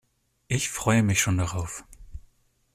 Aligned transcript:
Ich 0.47 0.71
freue 0.71 1.03
mich 1.03 1.19
schon 1.21 1.37
darauf. 1.37 1.83